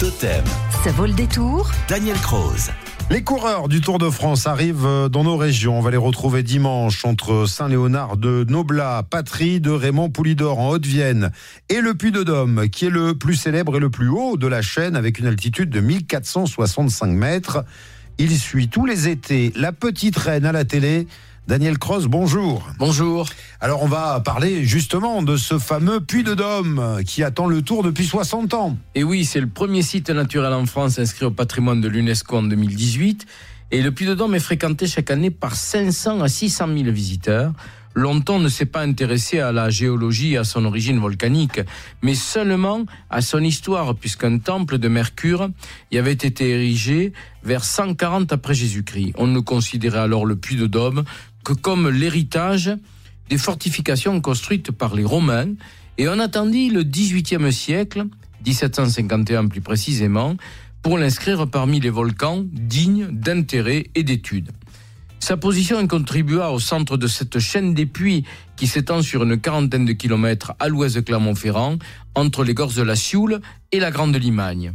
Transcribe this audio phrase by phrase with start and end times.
[0.00, 0.42] Totem.
[0.82, 1.70] Ça vaut le détour.
[1.86, 2.70] Daniel Croze.
[3.10, 5.76] Les coureurs du Tour de France arrivent euh, dans nos régions.
[5.76, 11.32] On va les retrouver dimanche entre Saint-Léonard de Noblat, Patrie de Raymond Poulidor en Haute-Vienne
[11.68, 14.96] et le Puy-de-Dôme, qui est le plus célèbre et le plus haut de la chaîne
[14.96, 17.62] avec une altitude de 1465 mètres.
[18.16, 21.08] Il suit tous les étés la petite reine à la télé.
[21.50, 22.64] Daniel Cross, bonjour.
[22.78, 23.28] Bonjour.
[23.60, 27.82] Alors on va parler justement de ce fameux Puy de Dôme qui attend le tour
[27.82, 28.78] depuis 60 ans.
[28.94, 32.42] Et oui, c'est le premier site naturel en France inscrit au patrimoine de l'UNESCO en
[32.44, 33.26] 2018.
[33.72, 37.52] Et le Puy de Dôme est fréquenté chaque année par 500 à 600 000 visiteurs.
[37.94, 41.60] Longtemps ne s'est pas intéressé à la géologie et à son origine volcanique,
[42.02, 45.50] mais seulement à son histoire, puisqu'un temple de Mercure
[45.90, 49.14] y avait été érigé vers 140 après Jésus-Christ.
[49.18, 51.02] On ne considérait alors le Puy de Dôme
[51.44, 52.70] que comme l'héritage
[53.28, 55.54] des fortifications construites par les Romains,
[55.98, 58.06] et on attendit le XVIIIe siècle,
[58.46, 60.36] 1751 plus précisément,
[60.82, 64.50] pour l'inscrire parmi les volcans dignes d'intérêt et d'étude.
[65.18, 68.24] Sa position contribua au centre de cette chaîne des puits
[68.56, 71.76] qui s'étend sur une quarantaine de kilomètres à l'ouest de Clermont-Ferrand,
[72.14, 74.72] entre les gorges de la Sioule et la Grande Limagne.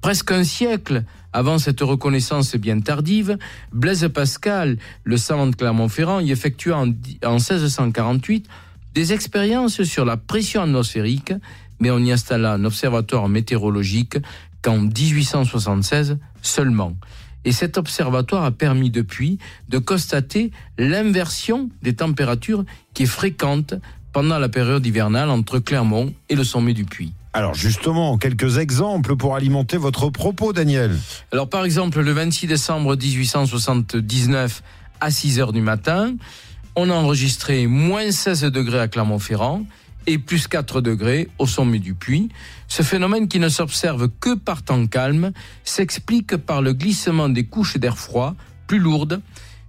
[0.00, 3.36] Presque un siècle avant cette reconnaissance bien tardive,
[3.72, 6.92] Blaise Pascal, le savant de Clermont-Ferrand, y effectua en,
[7.24, 8.46] en 1648
[8.94, 11.34] des expériences sur la pression atmosphérique,
[11.80, 14.16] mais on y installa un observatoire météorologique
[14.62, 16.96] qu'en 1876 seulement.
[17.44, 23.74] Et cet observatoire a permis depuis de constater l'inversion des températures qui est fréquente
[24.12, 27.12] pendant la période hivernale entre Clermont et le sommet du Puy.
[27.36, 30.96] Alors justement, quelques exemples pour alimenter votre propos, Daniel.
[31.32, 34.62] Alors par exemple, le 26 décembre 1879
[35.00, 36.14] à 6 heures du matin,
[36.76, 39.64] on a enregistré moins 16 degrés à Clermont-Ferrand
[40.06, 42.28] et plus 4 degrés au sommet du puits.
[42.68, 45.32] Ce phénomène qui ne s'observe que par temps calme
[45.64, 48.36] s'explique par le glissement des couches d'air froid
[48.68, 49.20] plus lourdes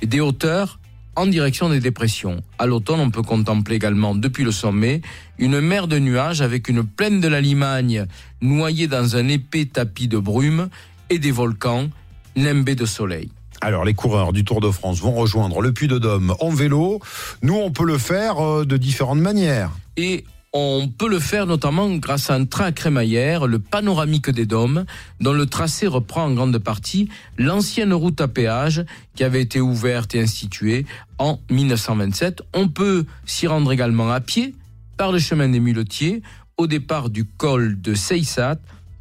[0.00, 0.79] et des hauteurs
[1.20, 2.42] en direction des dépressions.
[2.58, 5.02] À l'automne, on peut contempler également depuis le sommet
[5.38, 8.06] une mer de nuages avec une plaine de la Limagne
[8.40, 10.70] noyée dans un épais tapis de brume
[11.10, 11.90] et des volcans
[12.36, 13.30] nimbés de soleil.
[13.60, 17.00] Alors, les coureurs du Tour de France vont rejoindre le Puy de Dôme en vélo.
[17.42, 19.72] Nous, on peut le faire euh, de différentes manières.
[19.98, 24.46] Et on peut le faire notamment grâce à un train à crémaillère, le panoramique des
[24.46, 24.84] Dômes,
[25.20, 28.84] dont le tracé reprend en grande partie l'ancienne route à péage
[29.14, 30.86] qui avait été ouverte et instituée
[31.18, 32.42] en 1927.
[32.54, 34.54] On peut s'y rendre également à pied
[34.96, 36.22] par le chemin des Muletiers
[36.56, 38.56] au départ du col de Seissat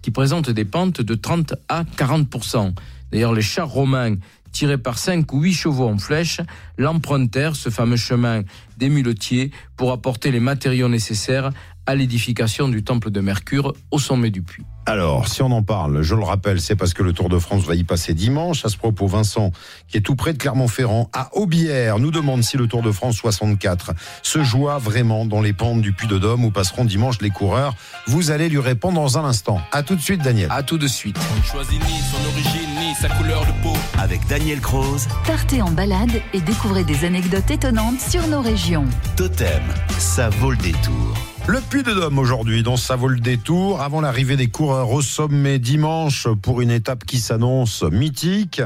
[0.00, 2.74] qui présente des pentes de 30 à 40
[3.12, 4.16] D'ailleurs, les chars romains
[4.54, 6.40] tirés par cinq ou huit chevaux en flèche,
[6.78, 8.42] l'empruntèrent, ce fameux chemin
[8.78, 11.50] des muletiers, pour apporter les matériaux nécessaires
[11.86, 14.64] à l'édification du temple de Mercure au sommet du puits.
[14.86, 17.64] Alors, si on en parle, je le rappelle, c'est parce que le Tour de France
[17.64, 18.66] va y passer dimanche.
[18.66, 19.50] À ce propos, Vincent,
[19.88, 23.16] qui est tout près de Clermont-Ferrand, à Aubière, nous demande si le Tour de France
[23.16, 23.92] 64
[24.22, 27.74] se joua vraiment dans les pentes du Puy de Dôme où passeront dimanche les coureurs.
[28.06, 29.58] Vous allez lui répondre dans un instant.
[29.72, 30.48] À tout de suite, Daniel.
[30.50, 31.16] À tout de suite.
[31.32, 33.76] On ne choisit ni son origine ni sa couleur de peau.
[33.98, 35.08] Avec Daniel Croze.
[35.26, 38.84] Partez en balade et découvrez des anecdotes étonnantes sur nos régions.
[39.16, 39.62] Totem.
[39.98, 41.33] Ça vaut le détour.
[41.46, 45.02] Le Puy de Dôme aujourd'hui, dans ça vaut le détour, avant l'arrivée des coureurs au
[45.02, 48.62] sommet dimanche pour une étape qui s'annonce mythique.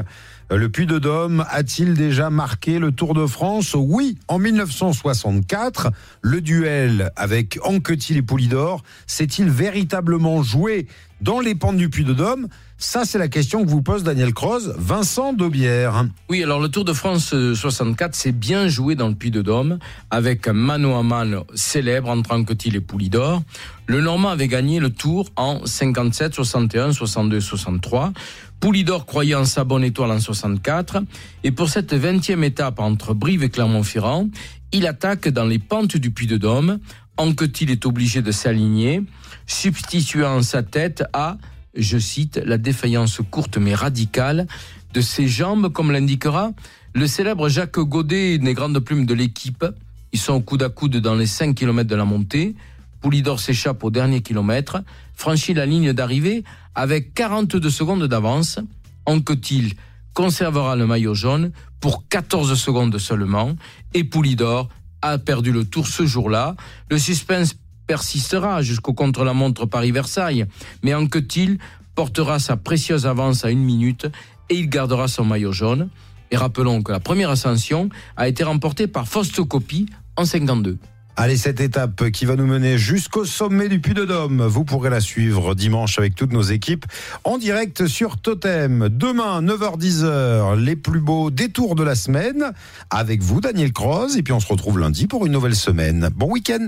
[0.51, 3.75] Le Puy de Dôme a-t-il déjà marqué le Tour de France?
[3.77, 10.87] Oui, en 1964, le duel avec Anquetil et Poulidor s'est-il véritablement joué
[11.21, 12.47] dans les pentes du Puy de Dôme?
[12.81, 16.05] Ça, c'est la question que vous pose Daniel Croze, Vincent Daubière.
[16.29, 19.77] Oui, alors le Tour de France 64 s'est bien joué dans le Puy de Dôme
[20.09, 23.43] avec un mano à mano célèbre entre Anquetil et Poulidor.
[23.85, 28.13] Le Normand avait gagné le Tour en 57, 61, 62, 63.
[28.59, 31.03] Poulidor croyait en sa bonne étoile en 64.
[31.43, 34.27] Et pour cette 20e étape entre Brive et Clermont-Ferrand,
[34.71, 36.79] il attaque dans les pentes du Puy de Dôme.
[37.17, 39.01] Anquetil est obligé de s'aligner,
[39.45, 41.37] substituant sa tête à,
[41.73, 44.47] je cite, la défaillance courte mais radicale
[44.93, 46.51] de ses jambes, comme l'indiquera
[46.95, 49.65] le célèbre Jacques Godet, des grandes plumes de l'équipe.
[50.11, 52.55] Ils sont coude à coude dans les 5 km de la montée.
[52.99, 54.81] Poulidor s'échappe au dernier kilomètre,
[55.15, 56.43] franchit la ligne d'arrivée
[56.79, 58.59] avec 42 secondes d'avance.
[59.05, 59.73] Anquetil
[60.13, 63.55] conservera le maillot jaune pour 14 secondes seulement
[63.93, 64.69] et Poulidor
[65.01, 66.55] a perdu le tour ce jour-là.
[66.89, 67.55] Le suspense
[67.85, 70.45] persistera jusqu'au contre-la-montre Paris-Versailles,
[70.81, 71.59] mais Anquetil
[71.95, 74.07] portera sa précieuse avance à une minute
[74.49, 75.89] et il gardera son maillot jaune.
[76.31, 79.85] Et rappelons que la première ascension a été remportée par Fausto Coppi
[80.15, 80.77] en 52.
[81.21, 84.89] Allez, cette étape qui va nous mener jusqu'au sommet du Puy de Dôme, vous pourrez
[84.89, 86.85] la suivre dimanche avec toutes nos équipes
[87.25, 88.87] en direct sur Totem.
[88.87, 92.53] Demain, 9h-10h, les plus beaux détours de la semaine
[92.89, 94.15] avec vous, Daniel Croze.
[94.15, 96.09] Et puis on se retrouve lundi pour une nouvelle semaine.
[96.15, 96.67] Bon week-end